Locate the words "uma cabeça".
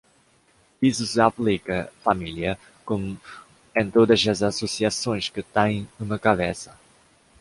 5.99-6.75